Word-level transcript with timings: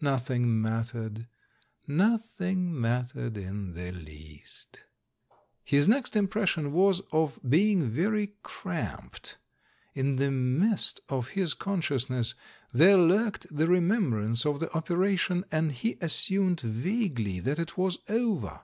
Noth 0.00 0.32
ing 0.32 0.60
mattered. 0.60 1.28
Nothing 1.86 2.74
mattered 2.80 3.38
in 3.38 3.74
the 3.74 3.92
least. 3.92 4.80
His 5.62 5.86
next 5.88 6.16
impression 6.16 6.72
was 6.72 7.02
of 7.12 7.38
being 7.48 7.84
very 7.88 8.32
cramped. 8.42 9.36
In 9.94 10.16
the 10.16 10.32
mist 10.32 11.02
of 11.08 11.28
his 11.28 11.54
consciousness 11.54 12.34
there 12.72 12.96
lurked 12.96 13.46
the 13.48 13.68
remembrance 13.68 14.44
of 14.44 14.58
the 14.58 14.74
operation, 14.76 15.44
and 15.52 15.70
he 15.70 15.98
assumed 16.00 16.62
vaguely 16.62 17.38
that 17.38 17.60
it 17.60 17.78
was 17.78 17.98
over. 18.08 18.62